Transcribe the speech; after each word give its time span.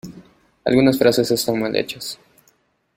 Algunas 0.65 0.97
frases 0.97 1.29
están 1.29 1.59
mal 1.59 1.75
hechas. 1.75 2.17